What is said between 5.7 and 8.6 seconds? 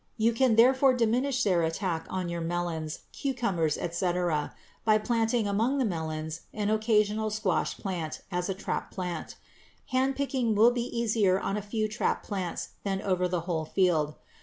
the melons an occasional squash plant as a